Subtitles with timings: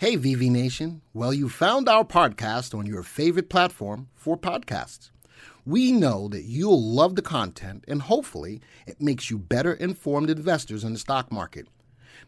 [0.00, 1.02] Hey, VV Nation.
[1.12, 5.10] Well, you found our podcast on your favorite platform for podcasts.
[5.66, 10.84] We know that you'll love the content and hopefully it makes you better informed investors
[10.84, 11.66] in the stock market.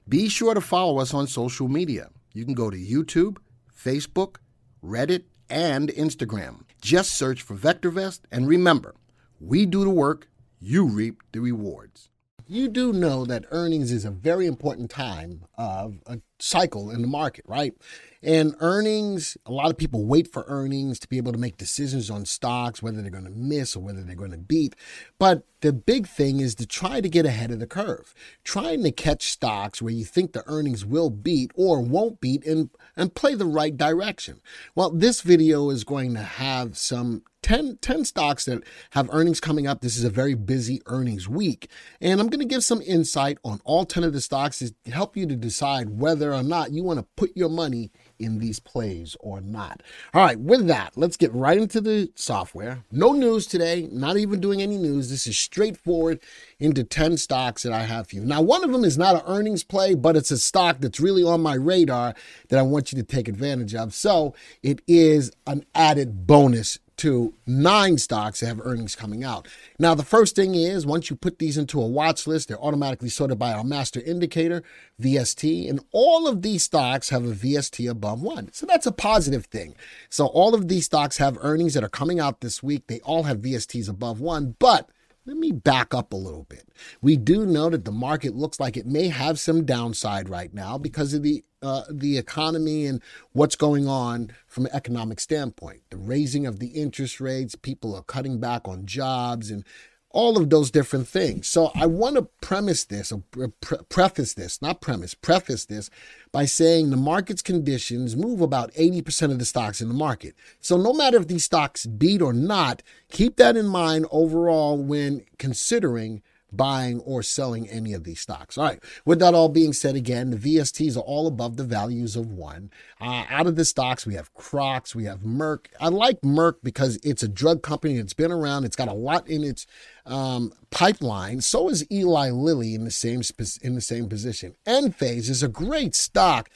[0.09, 2.11] Be sure to follow us on social media.
[2.33, 3.37] You can go to YouTube,
[3.73, 4.39] Facebook,
[4.85, 6.63] Reddit, and Instagram.
[6.83, 8.97] Just search for VectorVest and remember,
[9.39, 10.27] we do the work,
[10.59, 12.11] you reap the rewards
[12.51, 17.09] you do know that earnings is a very important time of a cycle in the
[17.09, 17.75] market, right?
[18.23, 22.11] And earnings, a lot of people wait for earnings to be able to make decisions
[22.11, 24.77] on stocks, whether they're going to miss or whether they're going to beat.
[25.19, 28.15] But the big thing is to try to get ahead of the curve,
[28.45, 32.69] trying to catch stocks where you think the earnings will beat or won't beat and,
[32.95, 34.41] and play the right direction.
[34.75, 39.67] Well, this video is going to have some 10, 10 stocks that have earnings coming
[39.67, 39.81] up.
[39.81, 41.71] This is a very busy earnings week.
[42.01, 45.17] And I'm going to give some insight on all 10 of the stocks to help
[45.17, 49.17] you to decide whether or not you want to put your money in these plays
[49.21, 49.83] or not.
[50.13, 52.85] All right, with that, let's get right into the software.
[52.91, 55.11] No news today, not even doing any news.
[55.11, 56.21] This is straightforward
[56.59, 58.25] into 10 stocks that I have for you.
[58.25, 61.23] Now, one of them is not an earnings play, but it's a stock that's really
[61.23, 62.15] on my radar
[62.49, 63.95] that I want you to take advantage of.
[63.95, 69.49] So it is an added bonus to nine stocks that have earnings coming out.
[69.79, 73.09] Now, the first thing is once you put these into a watch list, they're automatically
[73.09, 74.63] sorted by our master indicator,
[75.01, 78.53] VST, and all of these stocks have a VST above one.
[78.53, 79.75] So that's a positive thing.
[80.11, 82.87] So all of these stocks have earnings that are coming out this week.
[82.87, 84.91] They all have VSTs above one, but
[85.31, 86.69] let me back up a little bit.
[87.01, 90.77] We do know that the market looks like it may have some downside right now
[90.77, 93.01] because of the uh, the economy and
[93.33, 95.83] what's going on from an economic standpoint.
[95.91, 99.65] The raising of the interest rates, people are cutting back on jobs, and
[100.11, 101.47] all of those different things.
[101.47, 103.23] So I want to premise this, or
[103.61, 105.89] pre- preface this, not premise, preface this
[106.33, 110.35] by saying the market's conditions move about 80% of the stocks in the market.
[110.61, 115.25] So no matter if these stocks beat or not, keep that in mind overall when
[115.39, 118.59] considering buying or selling any of these stocks.
[118.59, 118.83] All right.
[119.05, 122.71] With that all being said, again, the VSTs are all above the values of one.
[123.01, 125.67] Uh, out of the stocks, we have Crocs, we have Merck.
[125.81, 128.65] I like Merck because it's a drug company that's been around.
[128.65, 129.67] It's got a lot in its
[130.07, 131.41] um, pipeline.
[131.41, 133.23] So is Eli Lilly in the same
[133.63, 134.55] in the same position.
[134.67, 136.51] Enphase is a great stock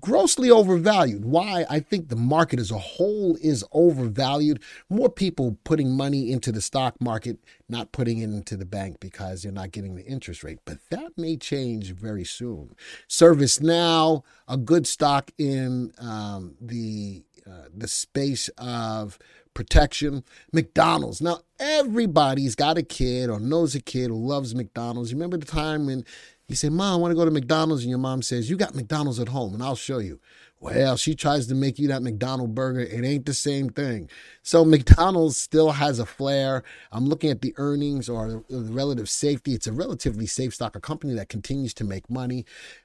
[0.00, 1.24] grossly overvalued.
[1.24, 1.64] Why?
[1.68, 4.62] I think the market as a whole is overvalued.
[4.88, 9.42] More people putting money into the stock market, not putting it into the bank because
[9.42, 10.58] they're not getting the interest rate.
[10.64, 12.74] But that may change very soon.
[13.08, 19.18] ServiceNow, a good stock in um, the uh, the space of
[19.56, 20.22] protection.
[20.52, 21.20] McDonald's.
[21.20, 25.10] Now, everybody's got a kid or knows a kid who loves McDonald's.
[25.10, 26.04] You remember the time when
[26.46, 27.82] you say, Mom, I want to go to McDonald's.
[27.82, 30.20] And your mom says, You got McDonald's at home, and I'll show you.
[30.66, 32.80] Well, she tries to make you that McDonald burger.
[32.80, 34.10] It ain't the same thing.
[34.42, 36.64] So McDonald's still has a flair.
[36.90, 39.54] I'm looking at the earnings or the relative safety.
[39.54, 42.44] It's a relatively safe stock, a company that continues to make money.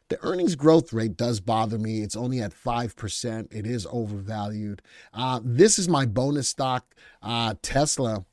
[0.09, 2.01] The earnings growth rate does bother me.
[2.01, 3.47] It's only at 5%.
[3.51, 4.83] It is overvalued.
[5.11, 6.85] Uh, this is my bonus stock,
[7.23, 8.25] uh, Tesla.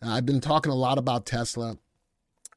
[0.00, 1.76] I've been talking a lot about Tesla.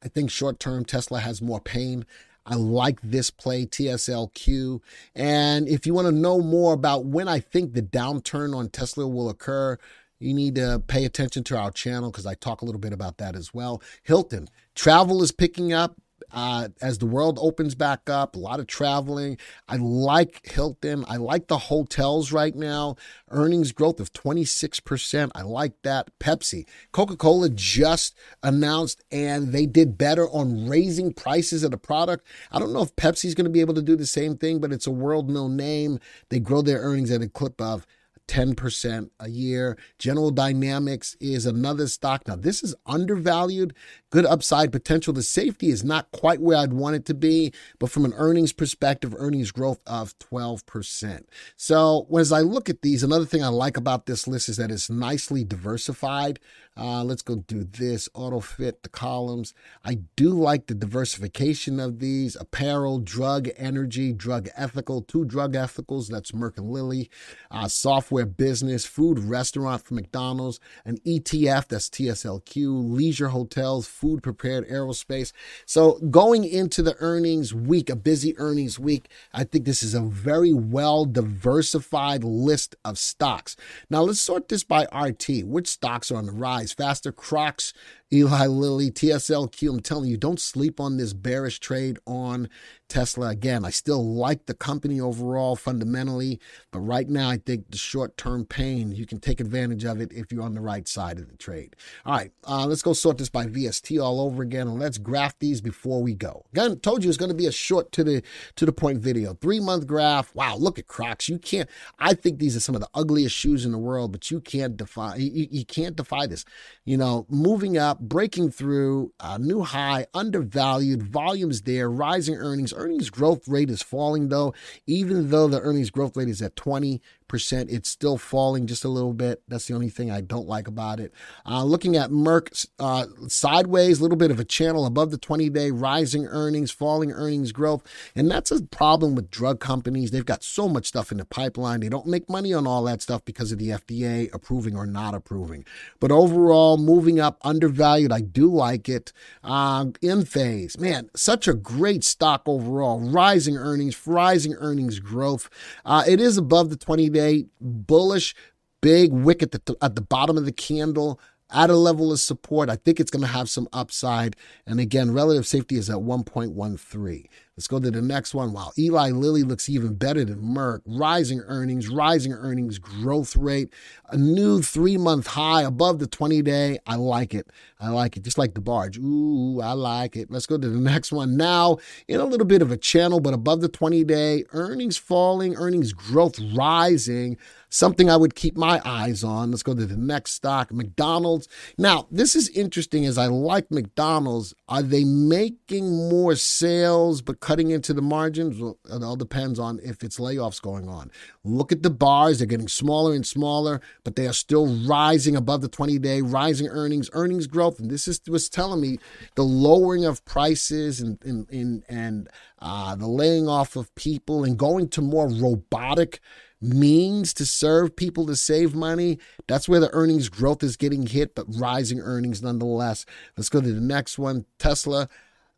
[0.02, 2.06] I think short term Tesla has more pain.
[2.50, 4.82] I like this play, TSLQ.
[5.16, 9.08] And if you want to know more about when I think the downturn on Tesla
[9.08, 9.78] will occur,
[10.20, 13.20] you need to pay attention to our channel because I talk a little bit about
[13.20, 13.82] that as well.
[14.02, 15.96] Hilton, travel is picking up
[16.32, 19.38] uh, as the world opens back up, a lot of traveling.
[19.68, 21.06] I like Hilton.
[21.08, 22.96] I like the hotels right now.
[23.30, 25.32] Earnings growth of 26%.
[25.36, 26.12] I like that.
[26.20, 32.26] Pepsi, Coca Cola just announced and they did better on raising prices of the product.
[32.52, 34.72] I don't know if Pepsi's going to be able to do the same thing, but
[34.72, 36.00] it's a world known name.
[36.30, 37.86] They grow their earnings at a clip of
[38.30, 39.76] 10% a year.
[39.98, 42.28] General Dynamics is another stock.
[42.28, 43.74] Now, this is undervalued,
[44.12, 45.14] good upside potential.
[45.14, 48.54] The safety is not quite where I'd want it to be, but from an earnings
[48.54, 51.26] perspective, earnings growth of 12%.
[51.58, 54.70] So, as I look at these, another thing I like about this list is that
[54.70, 56.40] it's nicely diversified.
[56.80, 59.54] Uh, let's go do this auto fit the columns.
[59.84, 66.08] I do like the diversification of these apparel, drug, energy, drug ethical, two drug ethicals.
[66.08, 67.10] That's Merck and Lilly,
[67.52, 74.68] uh, software business, food restaurant for McDonald's, an ETF that's TSLQ, leisure hotels, food prepared
[74.70, 75.34] aerospace.
[75.66, 80.02] So going into the earnings week, a busy earnings week, I think this is a
[80.02, 83.58] very well diversified list of stocks.
[83.90, 85.44] Now let's sort this by RT.
[85.44, 86.69] Which stocks are on the rise?
[86.74, 87.12] Faster.
[87.12, 87.74] Crocs
[88.12, 89.70] Eli Lilly, TSLQ.
[89.70, 92.50] I'm telling you, don't sleep on this bearish trade on
[92.90, 93.30] Tesla.
[93.30, 96.40] Again, I still like the company overall fundamentally,
[96.72, 100.12] but right now I think the short term pain, you can take advantage of it
[100.12, 101.76] if you're on the right side of the trade.
[102.06, 105.38] All right, uh, let's go sort this by VST all over again and let's graph
[105.38, 106.46] these before we go.
[106.52, 108.24] Again, told you it's going to be a short to the
[108.56, 109.36] to the point video.
[109.36, 110.34] Three month graph.
[110.34, 111.30] Wow, look at Crocs.
[111.30, 111.70] You can't.
[112.00, 114.76] I think these are some of the ugliest shoes in the world, but you can't
[114.76, 115.16] defy.
[115.18, 116.44] You, you can't defy this.
[116.86, 123.10] You know, moving up, breaking through a new high, undervalued, volumes there, rising earnings earnings
[123.10, 124.54] growth rate is falling, though.
[124.88, 127.02] Even though the earnings growth rate is at 20%,
[127.34, 129.42] it's still falling just a little bit.
[129.48, 131.14] That's the only thing I don't like about it.
[131.46, 135.50] Uh, looking at Merck uh, sideways, a little bit of a channel above the 20
[135.50, 137.84] day, rising earnings, falling earnings growth.
[138.16, 140.12] And that's a problem with drug companies.
[140.12, 141.82] They've got so much stuff in the pipeline.
[141.82, 145.14] They don't make money on all that stuff because of the FDA approving or not
[145.14, 145.66] approving.
[146.00, 148.12] But overall, moving up, undervalued.
[148.12, 149.12] I do like it.
[149.44, 153.00] Uh, Enphase, man, such a great stock overall overall.
[153.00, 155.50] Rising earnings, rising earnings growth.
[155.86, 157.19] Uh, it is above the 20 day
[157.62, 158.36] bullish,
[158.82, 161.20] big wick at the, at the bottom of the candle
[161.52, 162.70] at a level of support.
[162.70, 164.36] I think it's going to have some upside.
[164.66, 167.26] And again, relative safety is at 1.13.
[167.60, 168.54] Let's go to the next one.
[168.54, 170.80] Wow, Eli Lilly looks even better than Merck.
[170.86, 173.74] Rising earnings, rising earnings growth rate,
[174.08, 176.80] a new three month high above the 20 day.
[176.88, 177.50] I like it.
[177.78, 178.24] I like it.
[178.24, 178.98] Just like the barge.
[178.98, 180.32] Ooh, I like it.
[180.32, 181.80] Let's go to the next one now.
[182.08, 184.46] In a little bit of a channel, but above the 20 day.
[184.54, 187.38] Earnings falling, earnings growth rising.
[187.72, 189.52] Something I would keep my eyes on.
[189.52, 191.48] Let's go to the next stock McDonald's.
[191.78, 194.56] Now, this is interesting as I like McDonald's.
[194.68, 198.62] Are they making more sales but cutting into the margins?
[198.62, 201.10] Well, it all depends on if it's layoffs going on.
[201.44, 205.62] Look at the bars, they're getting smaller and smaller, but they are still rising above
[205.62, 207.80] the 20 day, rising earnings, earnings growth.
[207.80, 209.00] And this is was telling me
[209.34, 212.30] the lowering of prices and, and, and, and
[212.60, 216.20] uh, the laying off of people and going to more robotic
[216.62, 219.18] means to serve people to save money.
[219.48, 223.08] That's where the earnings growth is getting hit, but rising earnings nonetheless.
[223.36, 225.10] Let's go to the next one Tesla.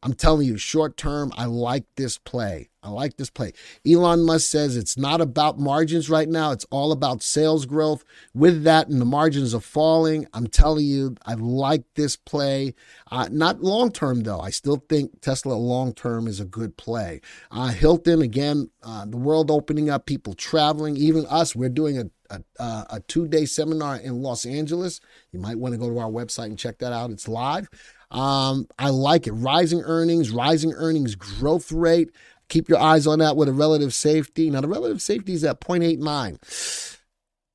[0.04, 2.70] I'm telling you, short term, I like this play.
[2.84, 3.54] I like this play.
[3.86, 6.52] Elon Musk says it's not about margins right now.
[6.52, 8.04] It's all about sales growth.
[8.34, 10.26] With that, and the margins are falling.
[10.34, 12.74] I'm telling you, I like this play.
[13.12, 14.40] Uh, not long term, though.
[14.40, 17.22] I still think Tesla long term is a good play.
[17.52, 21.56] Uh, Hilton, again, uh, the world opening up, people traveling, even us.
[21.56, 22.06] We're doing a
[22.60, 25.00] a, a two day seminar in Los Angeles.
[25.32, 27.12] You might want to go to our website and check that out.
[27.12, 27.70] It's live.
[28.12, 29.34] Um, I like it.
[29.34, 32.12] Rising earnings, rising earnings growth rate.
[32.50, 34.50] Keep your eyes on that with a relative safety.
[34.50, 36.98] Now, the relative safety is at 0.89.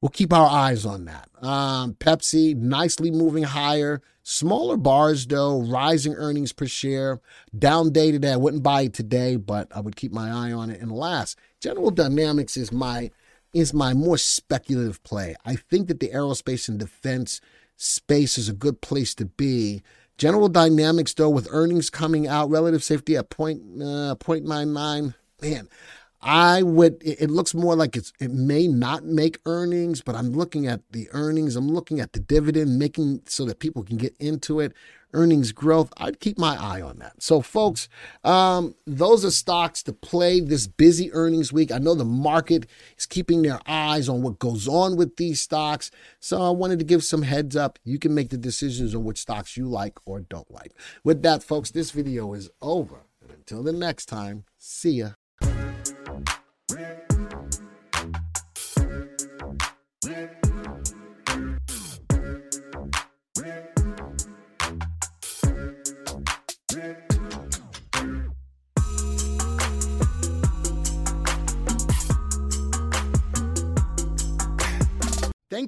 [0.01, 1.29] We'll keep our eyes on that.
[1.43, 4.01] Um, Pepsi, nicely moving higher.
[4.23, 7.21] Smaller bars, though, rising earnings per share.
[7.57, 8.33] Down day today.
[8.33, 10.81] I wouldn't buy it today, but I would keep my eye on it.
[10.81, 13.11] And last, General Dynamics is my
[13.53, 15.35] is my more speculative play.
[15.45, 17.41] I think that the aerospace and defense
[17.77, 19.83] space is a good place to be.
[20.19, 25.15] General Dynamics, though, with earnings coming out, relative safety at point, uh, 0.99.
[25.43, 25.69] Man,
[26.21, 30.67] I would, it, looks more like it's, it may not make earnings, but I'm looking
[30.67, 31.57] at the earnings.
[31.57, 34.73] I'm looking at the dividend, making so that people can get into it
[35.17, 37.23] earnings growth, I'd keep my eye on that.
[37.23, 37.89] So, folks,
[38.23, 41.73] um, those are stocks to play this busy earnings week.
[41.73, 42.67] I know the market
[42.97, 45.91] is keeping their eyes on what goes on with these stocks.
[46.21, 47.79] So, I wanted to give some heads up.
[47.83, 50.73] You can make the decisions on which stocks you like or don't like.
[51.03, 53.07] With that, folks, this video is over.
[53.23, 55.11] And until the next time, see ya.
[60.07, 60.31] Thank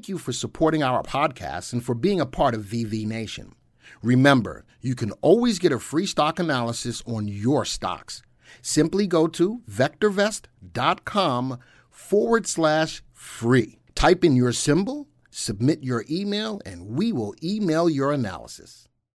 [0.09, 3.57] you for supporting our podcast and for being a part of VV Nation.
[4.03, 8.23] Remember, you can always get a free stock analysis on your stocks.
[8.63, 11.59] Simply go to vectorvest.com
[11.91, 13.78] forward slash free.
[13.99, 18.88] Type in your symbol, submit your email, and we will email your analysis.